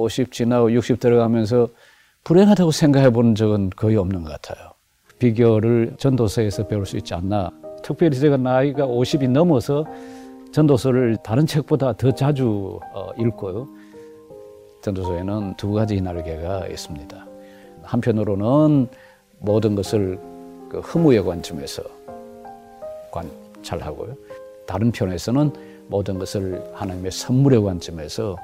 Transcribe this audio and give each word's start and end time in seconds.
50 0.00 0.32
지나고 0.32 0.72
60 0.72 1.00
들어가면서 1.00 1.68
불행하다고 2.24 2.70
생각해 2.70 3.10
본 3.10 3.34
적은 3.34 3.70
거의 3.76 3.96
없는 3.96 4.22
것 4.24 4.30
같아요. 4.30 4.70
비결을 5.18 5.94
전도서에서 5.98 6.66
배울 6.66 6.86
수 6.86 6.96
있지 6.96 7.14
않나. 7.14 7.50
특별히 7.82 8.18
제가 8.18 8.36
나이가 8.36 8.86
50이 8.86 9.28
넘어서 9.30 9.84
전도서를 10.52 11.18
다른 11.22 11.46
책보다 11.46 11.92
더 11.94 12.10
자주 12.12 12.78
어, 12.92 13.10
읽고요. 13.18 13.68
전도서에는 14.82 15.54
두 15.56 15.72
가지 15.72 16.00
날개가 16.00 16.68
있습니다. 16.68 17.26
한편으로는 17.82 18.88
모든 19.38 19.74
것을 19.74 20.18
그 20.68 20.80
허무의 20.80 21.24
관점에서 21.24 21.82
관찰하고요. 23.10 24.16
다른 24.66 24.92
편에서는 24.92 25.52
모든 25.88 26.18
것을 26.18 26.62
하나님의 26.74 27.10
선물의 27.10 27.62
관점에서 27.62 28.36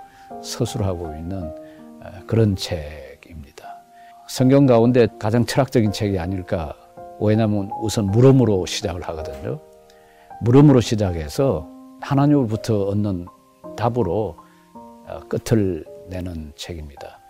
서술하고 0.47 1.15
있는 1.17 1.43
어, 1.43 2.11
그런 2.27 2.57
책입니다. 2.57 3.83
성경 4.29 4.67
가운데 4.67 5.07
가장 5.19 5.45
철학적인 5.45 5.93
책이 5.93 6.19
아닐까. 6.19 6.75
왜냐하면 7.21 7.71
우선 7.81 8.07
물음으로 8.07 8.67
시작을 8.67 9.03
하거든요. 9.03 9.61
물음으로 10.43 10.81
시작해서 10.81 11.69
하나님으로부터 12.01 12.85
얻는 12.85 13.27
답으로 13.77 14.37
어, 14.75 15.21
끝을 15.29 15.85
내는 16.09 16.53
책입니다. 16.57 17.21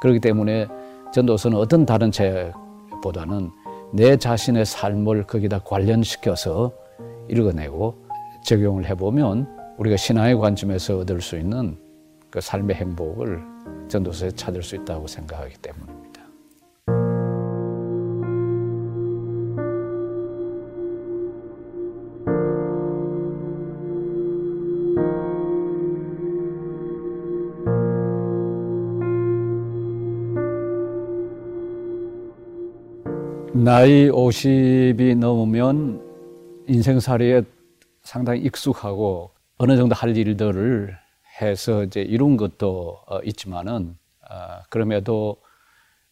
그렇기 0.00 0.20
때문에 0.20 0.66
전도서는 1.12 1.58
어떤 1.58 1.84
다른 1.84 2.10
책보다는 2.10 3.50
내 3.92 4.16
자신의 4.16 4.64
삶을 4.64 5.24
거기다 5.24 5.60
관련시켜서 5.60 6.72
읽어내고 7.28 7.94
적용을 8.44 8.86
해보면 8.86 9.74
우리가 9.78 9.96
신앙의 9.96 10.38
관점에서 10.38 10.98
얻을 10.98 11.20
수 11.20 11.36
있는 11.36 11.76
그 12.30 12.40
삶의 12.40 12.76
행복을 12.76 13.42
전도서에 13.88 14.30
찾을 14.32 14.62
수 14.62 14.76
있다고 14.76 15.06
생각하기 15.06 15.56
때문입니다. 15.58 16.00
나이 33.52 34.08
50이 34.08 35.18
넘으면 35.18 36.00
인생살이에 36.66 37.42
상당히 38.02 38.40
익숙하고 38.42 39.32
어느 39.58 39.76
정도 39.76 39.94
할 39.94 40.16
일들을 40.16 40.96
해서 41.46 41.84
이제 41.84 42.00
이룬 42.00 42.36
것도 42.36 43.00
어, 43.06 43.20
있지만은 43.22 43.96
어, 44.28 44.62
그럼에도 44.68 45.42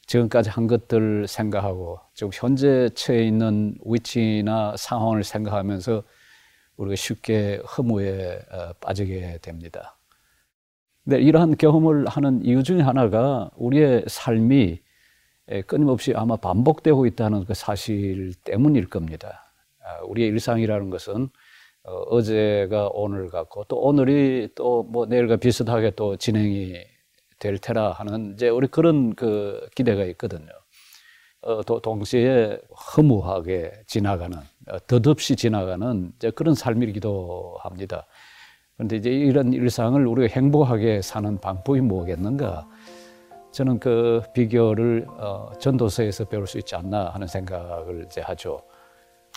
지금까지 0.06 0.50
한 0.50 0.66
것들 0.66 1.26
생각하고 1.28 2.00
지금 2.14 2.30
현재 2.32 2.88
처해 2.94 3.24
있는 3.24 3.76
위치나 3.84 4.74
상황을 4.76 5.22
생각하면서 5.22 6.02
우리가 6.76 6.96
쉽게 6.96 7.60
허무에 7.76 8.40
어, 8.50 8.72
빠지게 8.80 9.38
됩니다. 9.42 9.98
근데 11.04 11.20
이러한 11.20 11.56
경험을 11.56 12.06
하는 12.06 12.44
이유 12.44 12.62
중에 12.62 12.80
하나가 12.80 13.50
우리의 13.56 14.04
삶이 14.06 14.80
끊임없이 15.66 16.12
아마 16.14 16.36
반복되고 16.36 17.06
있다는 17.06 17.46
그 17.46 17.54
사실 17.54 18.34
때문일 18.44 18.90
겁니다. 18.90 19.50
아, 19.82 20.02
우리의 20.04 20.28
일상이라는 20.28 20.90
것은 20.90 21.30
어, 21.88 22.20
제가 22.22 22.90
오늘 22.92 23.28
같고 23.28 23.64
또 23.64 23.76
오늘이 23.80 24.48
또 24.54 24.82
뭐 24.88 25.06
내일과 25.06 25.36
비슷하게 25.36 25.92
또 25.92 26.16
진행이 26.16 26.74
될 27.38 27.58
테라 27.58 27.92
하는 27.92 28.32
이제 28.34 28.48
우리 28.48 28.66
그런 28.66 29.14
그 29.14 29.68
기대가 29.74 30.04
있거든요. 30.04 30.48
어, 31.42 31.62
또 31.62 31.80
동시에 31.80 32.58
허무하게 32.96 33.72
지나가는 33.86 34.38
어, 34.68 34.78
덧없이 34.86 35.36
지나가는 35.36 36.12
이제 36.16 36.30
그런 36.30 36.54
삶이기도 36.54 37.56
합니다. 37.60 38.06
그런데 38.76 38.96
이제 38.96 39.10
이런 39.10 39.52
일상을 39.52 40.04
우리가 40.06 40.32
행복하게 40.34 41.02
사는 41.02 41.38
방법이 41.38 41.80
뭐겠는가? 41.80 42.68
저는 43.52 43.78
그 43.80 44.22
비결을 44.34 45.06
어, 45.08 45.50
전도서에서 45.58 46.24
배울 46.26 46.46
수 46.46 46.58
있지 46.58 46.74
않나 46.76 47.10
하는 47.10 47.26
생각을 47.26 48.04
이제 48.06 48.20
하죠. 48.20 48.62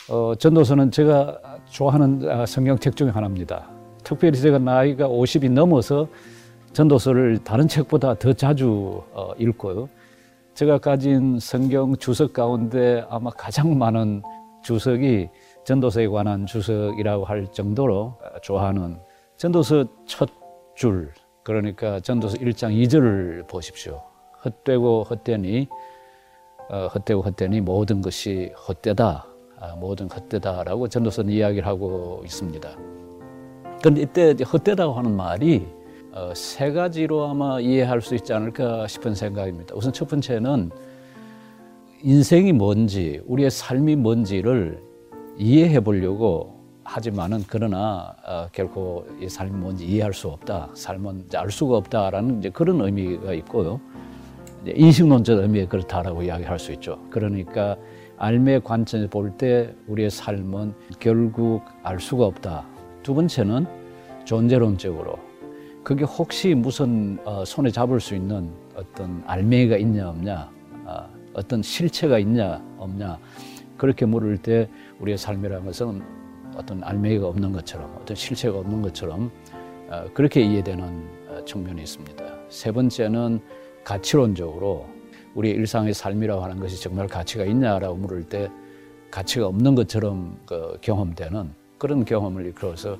어, 0.10 0.34
전도서는 0.36 0.92
제가 0.92 1.51
좋아하는 1.72 2.30
아, 2.30 2.46
성경책 2.46 2.96
중에 2.98 3.10
하나입니다. 3.10 3.70
특별히 4.04 4.38
제가 4.38 4.60
나이가 4.60 5.08
50이 5.08 5.50
넘어서 5.50 6.08
전도서를 6.74 7.40
다른 7.44 7.68
책보다 7.68 8.16
더 8.16 8.34
자주 8.34 9.02
어, 9.14 9.32
읽고요. 9.38 9.88
제가 10.54 10.80
가진 10.80 11.40
성경 11.40 11.96
주석 11.96 12.34
가운데 12.34 13.06
아마 13.10 13.30
가장 13.32 13.78
많은 13.78 14.22
주석이 14.64 15.30
전도서에 15.64 16.08
관한 16.08 16.46
주석이라고 16.46 17.24
할 17.24 17.48
정도로 17.52 18.18
어, 18.22 18.40
좋아하는 18.42 19.00
전도서 19.38 19.86
첫 20.06 20.30
줄, 20.76 21.14
그러니까 21.44 22.02
전도서 22.02 22.38
1장 22.38 22.74
2절을 22.74 23.48
보십시오. 23.48 24.02
헛되고 24.44 25.04
헛되니 25.04 25.70
어, 26.70 26.88
헛되고 26.88 27.22
헛되니 27.22 27.62
모든 27.62 28.02
것이 28.02 28.52
헛되다. 28.68 29.31
아, 29.62 29.76
모든 29.76 30.10
헛되다라고 30.10 30.88
전도서는 30.88 31.32
이야기를 31.32 31.68
하고 31.68 32.22
있습니다. 32.26 32.70
그런데 33.80 34.02
이때 34.02 34.36
헛되다고 34.44 34.94
하는 34.94 35.16
말이 35.16 35.68
어, 36.14 36.34
세 36.36 36.72
가지로 36.72 37.28
아마 37.28 37.60
이해할 37.60 38.02
수 38.02 38.16
있지 38.16 38.34
않을까 38.34 38.88
싶은 38.88 39.14
생각입니다. 39.14 39.76
우선 39.76 39.94
첫 39.94 40.08
번째는 40.08 40.72
인생이 42.02 42.54
뭔지, 42.54 43.22
우리의 43.28 43.52
삶이 43.52 43.96
뭔지를 43.98 44.82
이해해 45.38 45.80
보려고 45.80 46.60
하지만은 46.84 47.44
그러나 47.48 48.16
어, 48.26 48.48
결코 48.52 49.06
이 49.22 49.30
삶이 49.30 49.52
뭔지 49.52 49.86
이해할 49.86 50.12
수 50.12 50.28
없다. 50.28 50.70
삶은 50.74 51.28
알 51.36 51.52
수가 51.52 51.78
없다라는 51.78 52.40
이제 52.40 52.50
그런 52.50 52.82
의미가 52.82 53.34
있고요. 53.36 53.80
인식론적 54.66 55.40
의미에 55.40 55.68
그렇다라고 55.68 56.24
이야기할 56.24 56.58
수 56.58 56.72
있죠. 56.74 56.98
그러니까 57.12 57.78
알매 58.22 58.60
관점에서 58.60 59.10
볼 59.10 59.36
때 59.36 59.74
우리의 59.88 60.12
삶은 60.12 60.76
결국 61.00 61.64
알 61.82 62.00
수가 62.00 62.26
없다. 62.26 62.64
두 63.02 63.16
번째는 63.16 63.66
존재론적으로 64.26 65.18
그게 65.84 66.06
혹시 66.06 66.54
무슨 66.54 67.18
어, 67.26 67.44
손에 67.44 67.72
잡을 67.72 68.00
수 68.00 68.14
있는 68.14 68.52
어떤 68.76 69.24
알맹이가 69.26 69.78
있냐 69.78 70.10
없냐 70.10 70.52
어, 70.86 71.10
어떤 71.34 71.64
실체가 71.64 72.20
있냐 72.20 72.64
없냐 72.78 73.18
그렇게 73.76 74.06
물을 74.06 74.38
때 74.38 74.70
우리의 75.00 75.18
삶이라는 75.18 75.66
것은 75.66 76.04
어떤 76.56 76.84
알맹이가 76.84 77.26
없는 77.26 77.52
것처럼 77.54 77.92
어떤 78.00 78.16
실체가 78.16 78.60
없는 78.60 78.84
것처럼 78.84 79.32
어, 79.90 80.06
그렇게 80.14 80.42
이해되는 80.42 80.84
어, 81.28 81.44
측면이 81.46 81.82
있습니다. 81.82 82.24
세 82.50 82.72
번째는 82.72 83.40
가치론적으로 83.84 84.86
우리의 85.36 85.56
일상의 85.56 85.94
삶이라고 85.94 86.42
하는 86.44 86.60
것이 86.60 86.82
정말 86.82 87.08
가치가 87.08 87.46
있냐라고 87.46 87.96
물을 87.96 88.24
때 88.24 88.50
가치가 89.10 89.48
없는 89.48 89.76
것처럼 89.76 90.40
그 90.46 90.78
경험되는 90.82 91.54
그런 91.78 92.06
경험을 92.06 92.46
이끌어서 92.48 92.98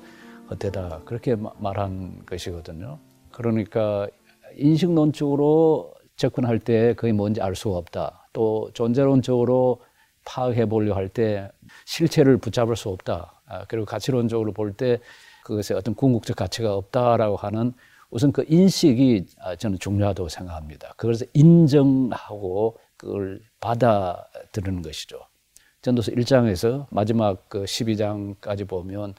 헛되다 0.50 1.00
그렇게 1.04 1.36
말한 1.58 2.24
것이거든요. 2.26 2.98
그러니까 3.30 4.08
인식론적으로 4.56 5.94
접근할 6.16 6.58
때 6.58 6.94
그게 6.94 7.12
뭔지 7.12 7.40
알 7.40 7.54
수가 7.54 7.76
없다. 7.78 8.28
또 8.32 8.70
존재론적으로 8.74 9.80
파악해 10.24 10.66
보려 10.66 10.94
할 10.94 11.08
때 11.08 11.50
실체를 11.86 12.36
붙잡을 12.38 12.76
수 12.76 12.88
없다. 12.90 13.40
아, 13.46 13.64
그리고 13.68 13.86
가치론적으로 13.86 14.52
볼 14.52 14.72
때 14.74 15.00
그것에 15.44 15.74
어떤 15.74 15.94
궁극적 15.94 16.36
가치가 16.36 16.74
없다라고 16.74 17.36
하는 17.36 17.72
우선 18.12 18.30
그 18.30 18.44
인식이 18.46 19.24
아, 19.40 19.56
저는 19.56 19.78
중요하다고 19.78 20.28
생각합니다. 20.28 20.92
그래서 20.98 21.24
인정하고 21.32 22.78
그걸 22.98 23.40
받아들이는 23.58 24.82
것이죠. 24.82 25.18
전도서 25.80 26.12
1장에서 26.12 26.86
마지막 26.90 27.48
그 27.48 27.64
12장까지 27.64 28.68
보면 28.68 29.14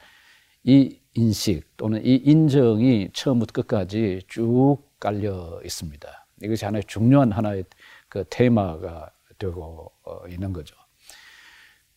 이 0.62 1.00
인식 1.14 1.76
또는 1.76 2.06
이 2.06 2.14
인정이 2.14 3.10
처음부터 3.12 3.62
끝까지 3.62 4.22
쭉 4.28 4.78
깔려 5.00 5.60
있습니다. 5.64 6.26
이것이 6.42 6.64
하나의 6.64 6.84
중요한 6.86 7.32
하나의 7.32 7.64
그 8.08 8.24
테마가 8.30 9.10
되고 9.38 9.90
어, 10.04 10.26
있는 10.28 10.52
거죠. 10.52 10.76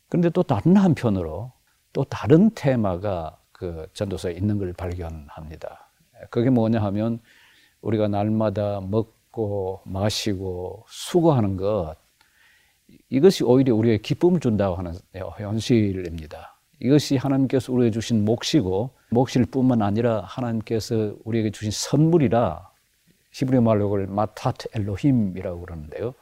그런데 0.10 0.32
또 0.32 0.42
다른 0.42 0.76
한편으로 0.76 1.54
또 1.94 2.04
다른 2.06 2.50
테마가 2.56 3.40
그 3.52 3.88
전도서에 3.94 4.34
있는 4.34 4.58
걸 4.58 4.74
발견합니다. 4.74 5.87
그게 6.30 6.50
뭐냐 6.50 6.82
하면 6.82 7.20
우리가 7.82 8.08
날마다 8.08 8.82
먹고 8.82 9.82
마시고 9.86 10.86
수고하는 10.90 11.58
것 11.58 11.96
이것이 13.10 13.44
오히려 13.44 13.76
우리에게 13.76 14.02
기쁨을 14.02 14.40
준다고 14.40 14.76
하는 14.76 14.94
현실입니다. 15.38 16.58
이것이 16.80 17.18
하나님께서 17.18 17.74
우리에게 17.74 17.92
주신 17.92 18.24
몫이고 18.24 18.92
몫일 19.10 19.46
뿐만 19.46 19.82
아니라 19.82 20.22
하나님께서 20.22 21.16
우리에게 21.24 21.52
주신 21.52 21.72
선물이라 21.72 22.70
히브리 23.32 23.60
말로 23.60 23.90
그걸 23.90 24.08
마타트 24.08 24.68
엘로힘이라고 24.74 25.62
그러는데요. 25.62 26.14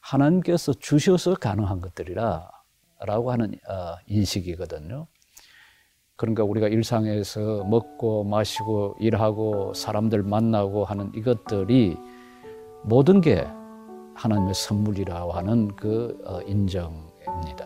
하나님께서 0.00 0.72
주셔서 0.74 1.34
가능한 1.34 1.80
것들이라 1.80 2.50
라고 3.00 3.32
하는 3.32 3.54
어, 3.68 3.96
인식이거든요. 4.06 5.06
그러니까 6.20 6.44
우리가 6.44 6.68
일상에서 6.68 7.64
먹고 7.64 8.24
마시고 8.24 8.94
일하고 9.00 9.72
사람들 9.72 10.22
만나고 10.22 10.84
하는 10.84 11.10
이것들이 11.14 11.96
모든 12.82 13.22
게 13.22 13.46
하나님의 14.16 14.52
선물이라고 14.52 15.32
하는 15.32 15.68
그 15.68 16.20
어, 16.26 16.40
인정입니다. 16.42 17.64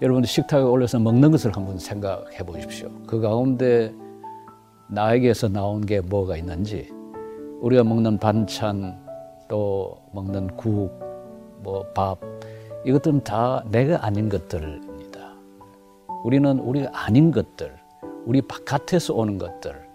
여러분 0.00 0.24
식탁에 0.24 0.62
올려서 0.62 1.00
먹는 1.00 1.32
것을 1.32 1.54
한번 1.54 1.76
생각해 1.76 2.38
보십시오. 2.46 2.88
그 3.06 3.20
가운데 3.20 3.94
나에게서 4.88 5.48
나온 5.48 5.84
게 5.84 6.00
뭐가 6.00 6.38
있는지 6.38 6.90
우리가 7.60 7.84
먹는 7.84 8.16
반찬 8.16 8.98
또 9.50 10.00
먹는 10.14 10.56
국, 10.56 10.98
뭐 11.62 11.84
밥 11.92 12.18
이것들은 12.86 13.22
다 13.22 13.62
내가 13.70 14.02
아닌 14.06 14.30
것들입니다. 14.30 14.89
우리는 16.24 16.58
우리가 16.58 16.90
아닌 16.92 17.30
것들, 17.30 17.74
우리 18.26 18.42
바깥에서 18.42 19.14
오는 19.14 19.38
것들 19.38 19.90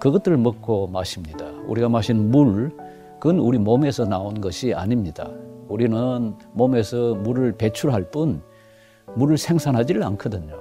그것들을 0.00 0.36
먹고 0.36 0.88
마십니다. 0.88 1.46
우리가 1.66 1.88
마신 1.88 2.30
물 2.30 2.76
그건 3.18 3.38
우리 3.38 3.58
몸에서 3.58 4.04
나온 4.04 4.40
것이 4.40 4.74
아닙니다. 4.74 5.30
우리는 5.68 6.34
몸에서 6.52 7.14
물을 7.14 7.52
배출할 7.52 8.10
뿐 8.10 8.42
물을 9.14 9.38
생산하지를 9.38 10.02
않거든요. 10.02 10.60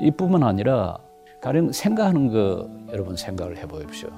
이뿐만 0.00 0.42
아니라 0.42 0.98
가령 1.40 1.72
생각하는 1.72 2.30
거 2.30 2.68
여러분 2.92 3.16
생각을 3.16 3.56
해보십시오. 3.56 4.10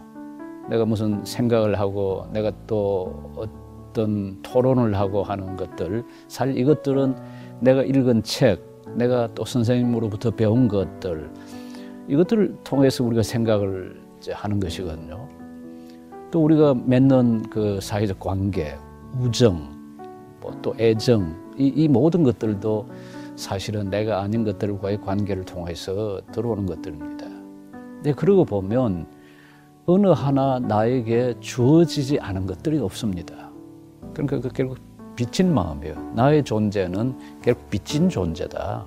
내가 0.68 0.84
무슨 0.84 1.24
생각을 1.24 1.78
하고 1.78 2.26
내가 2.32 2.50
또 2.66 3.32
어떤 3.36 4.42
토론을 4.42 4.96
하고 4.98 5.22
하는 5.22 5.56
것들 5.56 6.04
사실 6.26 6.58
이것들은 6.58 7.14
내가 7.60 7.84
읽은 7.84 8.24
책, 8.24 8.73
내가 8.96 9.28
또 9.34 9.44
선생님으로부터 9.44 10.30
배운 10.30 10.68
것들 10.68 11.30
이것들을 12.08 12.58
통해서 12.64 13.04
우리가 13.04 13.22
생각을 13.22 14.00
하는 14.32 14.60
것이거든요. 14.60 15.28
또 16.30 16.44
우리가 16.44 16.74
맺는 16.74 17.44
그 17.50 17.80
사회적 17.80 18.18
관계, 18.18 18.76
우정, 19.20 19.74
뭐또 20.40 20.74
애정 20.78 21.34
이, 21.56 21.68
이 21.68 21.88
모든 21.88 22.22
것들도 22.22 22.88
사실은 23.36 23.90
내가 23.90 24.20
아닌 24.20 24.44
것들과의 24.44 25.00
관계를 25.00 25.44
통해서 25.44 26.20
들어오는 26.32 26.66
것들입니다. 26.66 27.26
근데 27.72 28.12
그러고 28.12 28.44
보면 28.44 29.06
어느 29.86 30.08
하나 30.08 30.58
나에게 30.58 31.34
주어지지 31.40 32.18
않은 32.18 32.46
것들이 32.46 32.78
없습니다. 32.78 33.50
그러니까 34.12 34.40
그 34.40 34.48
결국 34.48 34.78
빚진 35.16 35.54
마음이에요. 35.54 35.94
나의 36.14 36.44
존재는 36.44 37.16
결국 37.42 37.70
빚진 37.70 38.08
존재다. 38.08 38.84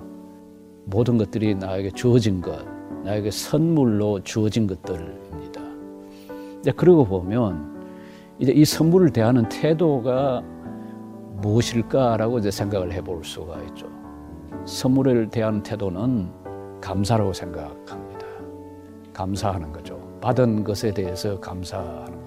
모든 0.84 1.18
것들이 1.18 1.54
나에게 1.54 1.90
주어진 1.90 2.40
것, 2.40 2.64
나에게 3.04 3.30
선물로 3.30 4.20
주어진 4.24 4.66
것들입니다. 4.66 5.60
이제 6.60 6.72
그러고 6.72 7.04
보면 7.04 7.78
이제 8.38 8.52
이 8.52 8.64
선물을 8.64 9.10
대하는 9.10 9.48
태도가 9.48 10.42
무엇일까라고 11.36 12.38
이제 12.38 12.50
생각을 12.50 12.92
해볼 12.92 13.24
수가 13.24 13.62
있죠. 13.68 13.86
선물을 14.64 15.30
대하는 15.30 15.62
태도는 15.62 16.30
감사라고 16.80 17.32
생각합니다. 17.32 18.26
감사하는 19.12 19.72
거죠. 19.72 19.98
받은 20.20 20.64
것에 20.64 20.92
대해서 20.92 21.38
감사하는. 21.40 22.17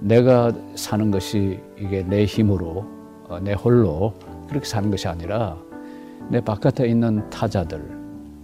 내가 0.00 0.52
사는 0.74 1.10
것이 1.10 1.60
이게 1.78 2.02
내 2.02 2.24
힘으로, 2.24 2.86
어, 3.28 3.40
내 3.40 3.52
홀로 3.52 4.14
그렇게 4.48 4.66
사는 4.66 4.90
것이 4.90 5.08
아니라 5.08 5.56
내 6.30 6.40
바깥에 6.40 6.86
있는 6.88 7.28
타자들, 7.30 7.82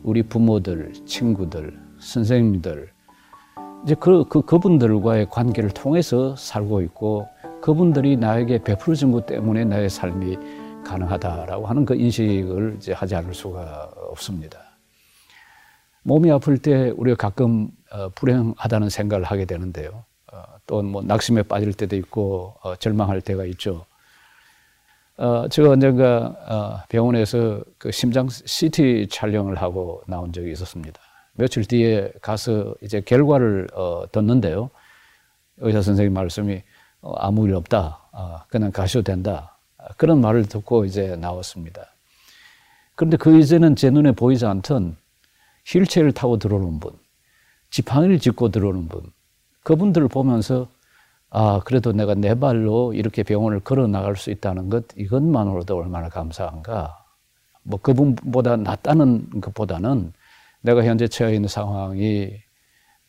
우리 0.03 0.23
부모들, 0.23 0.93
친구들, 1.07 1.79
선생님들, 1.99 2.91
이제 3.85 3.95
그, 3.95 4.25
그, 4.25 4.43
그분들과의 4.43 5.29
관계를 5.31 5.71
통해서 5.71 6.35
살고 6.37 6.81
있고 6.83 7.29
그분들이 7.61 8.17
나에게 8.17 8.63
베풀어 8.63 8.95
준것 8.95 9.27
때문에 9.27 9.65
나의 9.65 9.91
삶이 9.91 10.39
가능하다라고 10.85 11.67
하는 11.67 11.85
그 11.85 11.95
인식을 11.95 12.77
이제 12.79 12.93
하지 12.93 13.15
않을 13.15 13.33
수가 13.35 13.91
없습니다. 14.11 14.59
몸이 16.03 16.31
아플 16.31 16.59
때 16.59 16.93
우리가 16.97 17.17
가끔 17.17 17.69
어, 17.91 18.09
불행하다는 18.11 18.89
생각을 18.91 19.25
하게 19.25 19.45
되는데요. 19.45 20.05
어, 20.65 20.83
또뭐 20.83 21.03
낙심에 21.03 21.43
빠질 21.43 21.73
때도 21.73 21.97
있고 21.97 22.55
어, 22.63 22.77
절망할 22.77 23.21
때가 23.21 23.45
있죠. 23.47 23.87
어, 25.17 25.49
제가 25.49 25.71
언젠가 25.71 26.35
어, 26.49 26.83
병원에서 26.89 27.63
그 27.79 27.93
심장 27.93 28.29
CT 28.29 29.09
촬영을 29.11 29.57
하고 29.57 30.03
나온 30.07 30.33
적이 30.33 30.53
있었습니다. 30.53 31.01
며칠 31.35 31.65
뒤에 31.65 32.13
가서 32.21 32.75
이제 32.81 33.01
결과를 33.01 33.69
어, 33.75 34.05
듣는데요. 34.11 34.71
의사 35.59 35.83
선생님 35.83 36.13
말씀이 36.15 36.63
어, 37.01 37.15
아무 37.17 37.47
일 37.47 37.55
없다. 37.55 38.01
어, 38.13 38.41
그냥 38.49 38.73
가셔도 38.73 39.05
된다. 39.05 39.59
그런 39.97 40.21
말을 40.21 40.47
듣고 40.47 40.85
이제 40.85 41.17
나왔습니다. 41.17 41.95
그런데 42.95 43.17
그 43.17 43.39
이제는 43.39 43.77
제 43.77 43.91
눈에 43.91 44.13
보이지 44.13 44.47
않던 44.47 44.97
휠체어를 45.67 46.13
타고 46.13 46.39
들어오는 46.39 46.79
분, 46.81 46.93
지팡이를 47.71 48.19
짚고 48.19 48.51
들어오는 48.51 48.89
분, 48.89 49.03
그분들을 49.65 50.09
보면서 50.09 50.69
아, 51.31 51.61
그래도 51.65 51.91
내가 51.93 52.15
내 52.15 52.39
발로 52.39 52.95
이렇게 52.95 53.25
병원을 53.25 53.59
걸어 53.59 53.89
나갈 53.89 54.15
수 54.15 54.31
있다는 54.31 54.69
것, 54.69 54.85
이것만으로도 54.97 55.77
얼마나 55.77 56.09
감사한가. 56.09 57.05
뭐 57.65 57.81
그분보다 57.81 58.57
낫다는 58.57 59.41
것보다는 59.41 60.13
내가 60.61 60.85
현재 60.85 61.09
처해 61.09 61.35
있는 61.35 61.49
상황이 61.49 62.31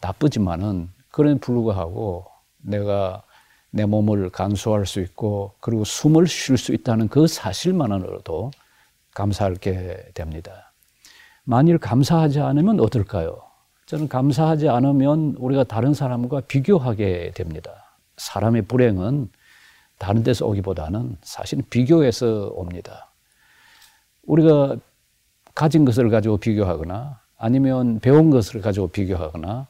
나쁘지만은 0.01 0.89
그런 1.11 1.37
불구하고 1.37 2.25
내가 2.57 3.21
내 3.69 3.85
몸을 3.85 4.29
간수할 4.29 4.85
수 4.87 5.01
있고 5.01 5.53
그리고 5.59 5.83
숨을 5.83 6.27
쉴 6.27 6.57
수 6.57 6.73
있다는 6.73 7.09
그 7.09 7.27
사실만으로도 7.27 8.51
감사하게 9.13 10.11
됩니다. 10.13 10.73
만일 11.43 11.77
감사하지 11.77 12.39
않으면 12.39 12.79
어떨까요? 12.79 13.44
저는 13.85 14.07
감사하지 14.07 14.67
않으면 14.69 15.35
우리가 15.37 15.63
다른 15.63 15.93
사람과 15.93 16.41
비교하게 16.41 17.31
됩니다. 17.35 17.99
사람의 18.17 18.63
불행은 18.63 19.29
다른 19.99 20.23
데서 20.23 20.47
오기보다는 20.47 21.17
사실 21.21 21.61
비교해서 21.69 22.51
옵니다. 22.55 23.11
우리가 24.23 24.77
가진 25.53 25.85
것을 25.85 26.09
가지고 26.09 26.37
비교하거나 26.37 27.19
아니면 27.37 27.99
배운 27.99 28.31
것을 28.31 28.61
가지고 28.61 28.87
비교하거나 28.87 29.67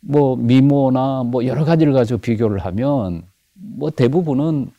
뭐 0.00 0.36
미모나 0.36 1.22
뭐 1.22 1.46
여러 1.46 1.64
가지를 1.64 1.92
가지고 1.92 2.20
비교를 2.20 2.58
하면 2.64 3.22
뭐 3.54 3.90
대부분은 3.90 4.72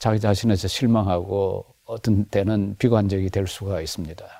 자기 0.00 0.18
자신에서 0.20 0.68
실망하고 0.68 1.64
어떤 1.84 2.24
때는 2.24 2.76
비관적이 2.78 3.30
될 3.30 3.46
수가 3.46 3.80
있습니다. 3.80 4.39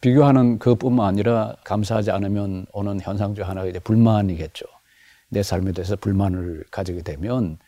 비교하는 0.00 0.58
그뿐만 0.58 1.06
아니라 1.06 1.56
감사하지 1.64 2.10
않으면 2.10 2.66
오는 2.72 3.00
현상 3.00 3.34
중 3.34 3.48
하나가 3.48 3.66
이제 3.66 3.78
불만이겠죠. 3.80 4.66
내 5.28 5.42
삶에 5.42 5.72
대해서 5.72 5.96
불만을 5.96 6.64
가지게 6.70 7.02
되면 7.02 7.58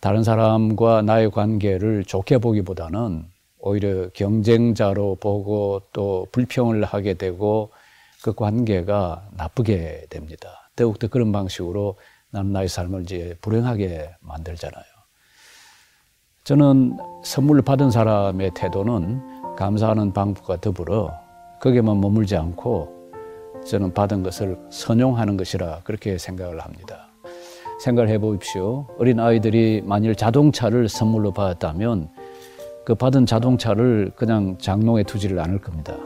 다른 0.00 0.22
사람과 0.24 1.02
나의 1.02 1.30
관계를 1.30 2.04
좋게 2.04 2.38
보기보다는 2.38 3.26
오히려 3.58 4.08
경쟁자로 4.14 5.16
보고 5.16 5.82
또 5.92 6.26
불평을 6.32 6.84
하게 6.84 7.14
되고 7.14 7.70
그 8.22 8.32
관계가 8.32 9.28
나쁘게 9.32 10.06
됩니다. 10.08 10.70
더욱더 10.76 11.08
그런 11.08 11.30
방식으로 11.32 11.96
나는 12.30 12.52
나의 12.52 12.68
삶을 12.68 13.02
이제 13.02 13.36
불행하게 13.42 14.14
만들잖아요. 14.20 14.84
저는 16.44 16.96
선물을 17.22 17.62
받은 17.62 17.90
사람의 17.90 18.52
태도는 18.54 19.56
감사하는 19.56 20.14
방법과 20.14 20.60
더불어 20.62 21.12
거기에만 21.60 22.00
머물지 22.00 22.36
않고 22.36 22.88
저는 23.66 23.92
받은 23.92 24.22
것을 24.22 24.58
선용하는 24.70 25.36
것이라 25.36 25.80
그렇게 25.84 26.16
생각을 26.16 26.60
합니다. 26.60 27.10
생각을 27.80 28.08
해보십시오. 28.10 28.86
어린 28.98 29.20
아이들이 29.20 29.82
만일 29.84 30.14
자동차를 30.14 30.88
선물로 30.88 31.32
받았다면 31.32 32.08
그 32.84 32.94
받은 32.94 33.26
자동차를 33.26 34.12
그냥 34.16 34.56
장롱에 34.58 35.02
두지를 35.04 35.38
않을 35.38 35.58
겁니다. 35.58 35.96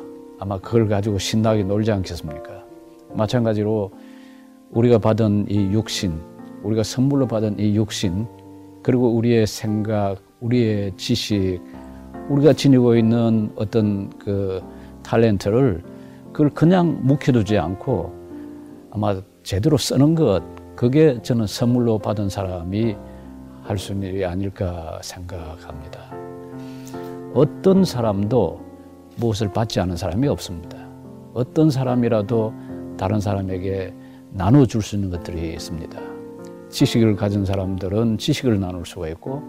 아마 0.41 0.59
그걸 0.59 0.89
가지고 0.89 1.19
신나게 1.19 1.63
놀지 1.63 1.91
않겠습니까? 1.93 2.65
마찬가지로 3.13 3.93
우리가 4.71 4.99
받은 4.99 5.47
이 5.49 5.73
육신, 5.73 6.21
우리가 6.65 6.83
선물로 6.83 7.29
받은 7.29 7.61
이 7.61 7.77
육신, 7.77 8.27
그리고 8.83 9.15
우리의 9.15 9.47
생각, 9.47 10.17
우리의 10.41 10.97
지식, 10.97 11.61
우리가 12.29 12.53
지니고 12.53 12.97
있는 12.97 13.53
어떤 13.55 14.11
그 14.19 14.61
탤런트를 15.05 15.83
그걸 16.33 16.51
그냥 16.51 16.99
묵혀두지 17.03 17.59
않고 17.59 18.13
아마 18.91 19.21
제대로 19.45 19.77
쓰는 19.77 20.15
것, 20.15 20.43
그게 20.75 21.21
저는 21.23 21.47
선물로 21.47 21.99
받은 21.99 22.29
사람이 22.29 22.97
할 23.63 23.79
수 23.79 23.93
있는 23.93 24.09
일이 24.09 24.25
아닐까 24.25 24.99
생각합니다. 25.03 26.01
어떤 27.33 27.85
사람도 27.85 28.61
무엇을 29.17 29.53
받지 29.53 29.81
않은 29.81 29.97
사람이 29.97 30.29
없습니다. 30.29 30.77
어떤 31.33 31.71
사람이라도 31.71 32.53
다른 32.97 33.21
사람에게 33.21 33.95
나눠줄 34.33 34.83
수 34.83 34.97
있는 34.97 35.11
것들이 35.11 35.53
있습니다. 35.55 35.99
지식을 36.69 37.17
가진 37.17 37.45
사람들은 37.45 38.19
지식을 38.19 38.61
나눌 38.61 38.85
수가 38.85 39.09
있고, 39.09 39.43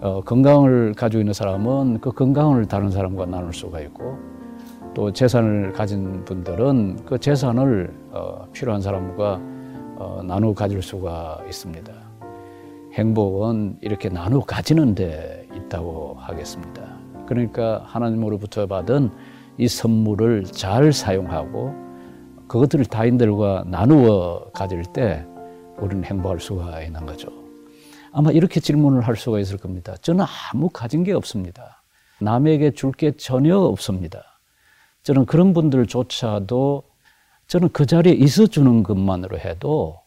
어, 0.00 0.20
건강을 0.24 0.94
가지고 0.94 1.20
있는 1.20 1.32
사람은 1.32 2.00
그 2.00 2.12
건강을 2.12 2.66
다른 2.66 2.90
사람과 2.90 3.26
나눌 3.26 3.52
수가 3.52 3.80
있고, 3.80 4.16
또 4.94 5.12
재산을 5.12 5.72
가진 5.72 6.24
분들은 6.24 7.04
그 7.04 7.18
재산을 7.18 7.92
어, 8.12 8.46
필요한 8.52 8.80
사람과 8.80 9.40
어, 9.96 10.22
나누어 10.24 10.54
가질 10.54 10.82
수가 10.82 11.40
있습니다. 11.46 11.92
행복은 12.94 13.78
이렇게 13.80 14.08
나누어 14.08 14.40
가지는 14.42 14.94
데 14.94 15.48
있다고 15.52 16.16
하겠습니다. 16.18 16.96
그러니까 17.26 17.82
하나님으로부터 17.86 18.66
받은 18.66 19.10
이 19.58 19.66
선물을 19.66 20.44
잘 20.44 20.92
사용하고 20.92 21.74
그것들을 22.46 22.84
타인들과 22.84 23.64
나누어 23.66 24.50
가질 24.52 24.84
때 24.92 25.26
우리는 25.78 26.04
행복할 26.04 26.38
수가 26.38 26.82
있는 26.82 27.04
거죠. 27.04 27.28
아마 28.12 28.30
이렇게 28.30 28.60
질문을 28.60 29.00
할 29.00 29.16
수가 29.16 29.40
있을 29.40 29.58
겁니다. 29.58 29.96
저는 30.00 30.24
아무 30.52 30.68
가진 30.70 31.02
게 31.02 31.12
없습니다. 31.12 31.82
남에게 32.20 32.70
줄 32.70 32.92
게 32.92 33.10
전혀 33.16 33.58
없습니다. 33.58 34.33
저는 35.04 35.26
그런 35.26 35.52
분들조차도 35.52 36.82
저는 37.46 37.68
그 37.72 37.86
자리에 37.86 38.12
있어 38.14 38.46
주는 38.46 38.82
것만으로 38.82 39.38
해도 39.38 40.00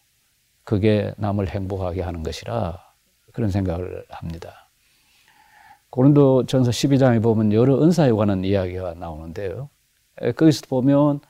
그게 0.63 1.13
남을 1.17 1.47
행복하게 1.47 2.01
하는 2.01 2.23
것이라 2.23 2.79
그런 3.31 3.49
생각을 3.49 4.05
합니다. 4.09 4.69
고린도 5.89 6.47
전서 6.47 6.71
12장에 6.71 7.23
보면 7.23 7.53
여러 7.53 7.81
은사에 7.81 8.11
관한 8.11 8.43
이야기가 8.43 8.95
나오는데요. 8.95 9.69
거기서 10.35 10.65
보면 10.67 11.21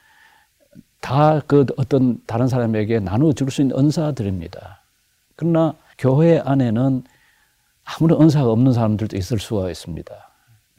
다 1.01 1.41
그 1.47 1.65
어떤 1.77 2.21
다른 2.25 2.47
사람에게 2.47 2.99
나눠줄 2.99 3.51
수 3.51 3.61
있는 3.61 3.77
은사들입니다. 3.77 4.81
그러나 5.35 5.75
교회 5.97 6.39
안에는 6.39 7.03
아무런 7.83 8.21
은사가 8.21 8.49
없는 8.51 8.73
사람들도 8.73 9.15
있을 9.15 9.39
수가 9.39 9.69
있습니다. 9.69 10.13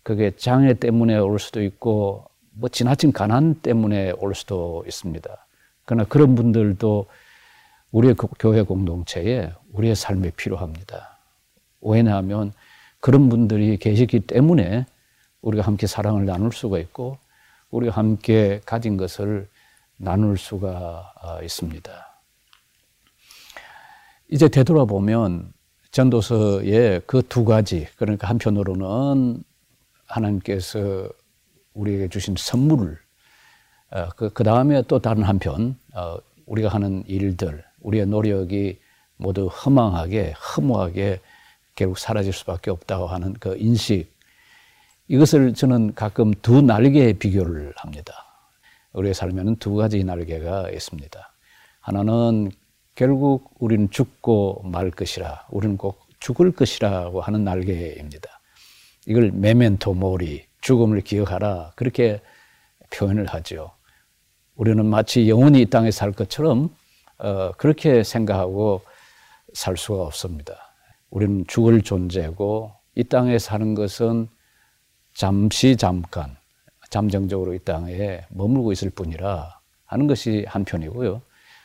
그게 0.03 0.35
장애 0.37 0.75
때문에 0.75 1.17
올 1.19 1.39
수도 1.39 1.63
있고 1.63 2.25
뭐 2.59 2.69
지나친 2.69 3.13
가난 3.13 3.55
때문에 3.55 4.13
올 4.19 4.35
수도 4.35 4.83
있습니다. 4.87 5.47
그러나 5.85 6.05
그런 6.05 6.35
분들도 6.35 7.07
우리의 7.93 8.15
교회 8.39 8.63
공동체에 8.63 9.53
우리의 9.73 9.95
삶에 9.95 10.31
필요합니다. 10.31 11.19
왜냐하면 11.81 12.53
그런 13.01 13.29
분들이 13.29 13.77
계시기 13.77 14.21
때문에 14.21 14.87
우리가 15.41 15.63
함께 15.65 15.87
사랑을 15.87 16.27
나눌 16.27 16.53
수가 16.53 16.79
있고 16.81 17.19
우리가 17.71 17.97
함께 17.97 18.61
가진 18.67 18.97
것을 18.97 19.49
나눌 19.97 20.37
수가 20.37 21.13
아, 21.21 21.41
있습니다. 21.43 21.91
이제 24.31 24.49
되돌아보면 24.49 25.53
전도서의 25.93 27.03
그 27.07 27.23
두 27.23 27.45
가지, 27.45 27.87
그러니까 27.97 28.29
한편으로는 28.29 29.43
하나님께서 30.07 31.09
우리에게 31.79 32.09
주신 32.09 32.35
선물을 32.37 32.99
어, 33.91 34.09
그, 34.17 34.31
그 34.31 34.45
다음에 34.45 34.83
또 34.83 34.99
다른 34.99 35.23
한편 35.23 35.77
어, 35.95 36.19
우리가 36.47 36.69
하는 36.69 37.05
일들 37.07 37.65
우리의 37.81 38.07
노력이 38.07 38.79
모두 39.17 39.47
허망하게 39.47 40.33
허무하게 40.33 41.21
결국 41.75 41.99
사라질 41.99 42.33
수밖에 42.33 42.71
없다고 42.71 43.07
하는 43.07 43.35
그 43.35 43.57
인식 43.59 44.13
이것을 45.07 45.55
저는 45.55 45.95
가끔 45.95 46.33
두 46.43 46.61
날개의 46.61 47.15
비교를 47.15 47.73
합니다. 47.77 48.13
우리의 48.93 49.15
삶에는 49.15 49.57
두 49.57 49.75
가지 49.75 50.03
날개가 50.05 50.71
있습니다. 50.71 51.33
하나는 51.81 52.51
결국 52.95 53.55
우리는 53.59 53.89
죽고 53.91 54.63
말 54.65 54.91
것이라 54.91 55.47
우리는 55.51 55.77
꼭 55.77 56.01
죽을 56.19 56.53
것이라고 56.53 57.21
하는 57.21 57.45
날개입니다. 57.45 58.41
이걸 59.07 59.31
메멘토 59.31 59.95
모리 59.95 60.48
죽음을 60.61 61.01
기억하라. 61.01 61.73
그렇게 61.77 62.21
표현을 62.91 63.27
하죠. 63.27 63.73
우리는 64.55 64.85
마치 64.87 65.29
영원히 65.29 65.63
이 65.63 65.67
땅에 65.67 65.91
살 65.91 66.13
것처럼 66.13 66.75
어, 67.19 67.53
그렇게 67.53 68.03
생각하고 68.03 68.83
살 69.55 69.77
수가 69.77 70.03
없습니다. 70.03 70.75
우리는 71.11 71.45
죽을 71.47 71.83
존재고 71.83 72.73
이 72.95 73.05
땅에 73.05 73.39
사는 73.39 73.75
것은 73.75 74.29
잠시 75.15 75.77
잠깐 75.77 76.37
잠정적으로 76.91 77.55
이 77.55 77.59
땅에 77.59 78.23
머물고 78.31 78.73
있을 78.73 78.91
뿐이라 78.91 79.61
하는 79.85 80.07
것이 80.07 80.45
한편이고요. 80.49 81.23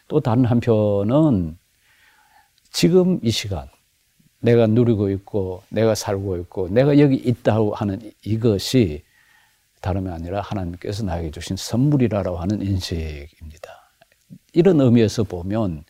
또 0.07 0.19
다른 0.19 0.45
한편은 0.45 1.57
지금 2.71 3.19
이 3.21 3.31
시간 3.31 3.67
내가 4.43 4.67
누리고 4.67 5.09
있고 5.09 5.63
내가 5.69 5.95
살고 5.95 6.38
있고 6.39 6.67
내가 6.67 7.00
여기 7.00 7.15
있다고 7.15 7.75
하는 7.75 8.12
이것이 8.25 9.03
다름이 9.79 10.09
아니라 10.09 10.41
하나님께서 10.41 11.03
나에게 11.03 11.31
주신 11.31 11.55
선물이라고 11.55 12.38
하는 12.38 12.62
인식입니다. 12.62 13.91
이런 14.51 14.81
의미에서 14.81 15.23
보면 15.23 15.85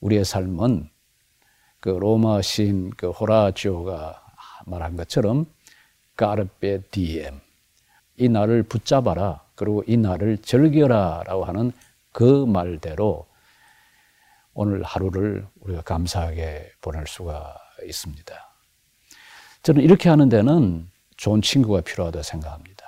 우리의 0.00 0.26
삶은 0.26 0.90
그 1.80 1.88
로마 1.88 2.42
시인 2.42 2.90
그 2.90 3.10
호라지오가 3.10 4.22
말한 4.66 4.96
것처럼 4.96 5.46
까르페 6.16 6.82
디엠 6.90 7.40
이 8.18 8.28
날을 8.28 8.62
붙잡아라 8.62 9.42
그리고 9.54 9.84
이 9.86 9.96
날을 9.96 10.38
즐겨라라고 10.38 11.44
하는 11.44 11.72
그 12.12 12.44
말대로 12.46 13.26
오늘 14.54 14.82
하루를 14.82 15.46
우리가 15.60 15.82
감사하게 15.82 16.72
보낼 16.80 17.06
수가 17.06 17.65
있습니다. 17.84 18.34
저는 19.62 19.82
이렇게 19.82 20.08
하는 20.08 20.28
데는 20.28 20.88
좋은 21.16 21.42
친구가 21.42 21.80
필요하다고 21.80 22.22
생각합니다. 22.22 22.84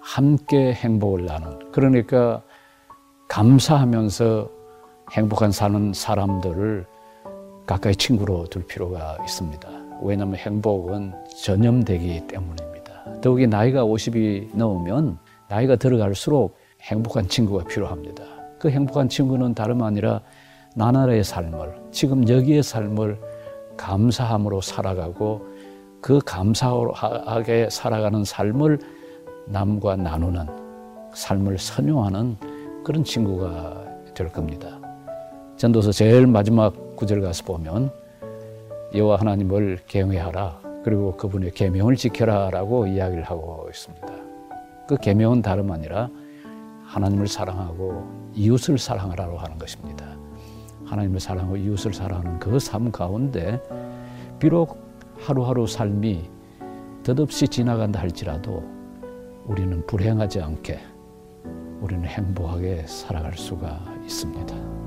함께 0.00 0.72
행복을 0.72 1.26
나눈. 1.26 1.72
그러니까 1.72 2.42
감사하면서 3.28 4.50
행복한 5.12 5.50
사는 5.50 5.92
사람들을 5.92 6.86
가까이 7.66 7.96
친구로 7.96 8.46
둘 8.46 8.66
필요가 8.66 9.18
있습니다. 9.22 9.68
왜냐하면 10.02 10.36
행복은 10.36 11.12
전염되기 11.42 12.28
때문입니다. 12.28 13.20
더욱이 13.20 13.46
나이가 13.46 13.84
50이 13.84 14.54
넘으면 14.54 15.18
나이가 15.48 15.76
들어갈수록 15.76 16.56
행복한 16.82 17.28
친구가 17.28 17.64
필요합니다. 17.64 18.24
그 18.58 18.70
행복한 18.70 19.08
친구는 19.08 19.54
다름 19.54 19.82
아니라 19.82 20.20
나날의 20.76 21.24
삶을, 21.24 21.74
지금 21.90 22.28
여기의 22.28 22.62
삶을 22.62 23.18
감사함으로 23.76 24.60
살아가고 24.60 25.46
그 26.00 26.20
감사하게 26.24 27.68
살아가는 27.70 28.24
삶을 28.24 28.78
남과 29.46 29.96
나누는 29.96 30.46
삶을 31.14 31.58
선용하는 31.58 32.36
그런 32.84 33.02
친구가 33.04 33.84
될 34.14 34.28
겁니다. 34.28 34.78
전도서 35.56 35.92
제일 35.92 36.26
마지막 36.26 36.96
구절 36.96 37.20
가서 37.20 37.44
보면 37.44 37.90
여호와 38.94 39.16
하나님을 39.16 39.80
경외하라 39.86 40.60
그리고 40.84 41.16
그분의 41.16 41.52
계명을 41.52 41.96
지켜라라고 41.96 42.86
이야기를 42.86 43.24
하고 43.24 43.66
있습니다. 43.68 44.06
그 44.86 44.96
계명은 44.96 45.42
다름 45.42 45.72
아니라 45.72 46.08
하나님을 46.84 47.26
사랑하고 47.26 48.06
이웃을 48.34 48.78
사랑하라고 48.78 49.38
하는 49.38 49.58
것입니다. 49.58 50.25
하나님을 50.86 51.20
사랑하고 51.20 51.56
이웃을 51.56 51.92
사랑하는 51.92 52.38
그 52.38 52.58
삶 52.58 52.90
가운데 52.90 53.60
비록 54.38 54.78
하루하루 55.18 55.66
삶이 55.66 56.30
덧없이 57.02 57.48
지나간다 57.48 58.00
할지라도 58.00 58.62
우리는 59.46 59.86
불행하지 59.86 60.40
않게 60.40 60.78
우리는 61.80 62.04
행복하게 62.04 62.84
살아갈 62.86 63.34
수가 63.34 63.84
있습니다. 64.04 64.85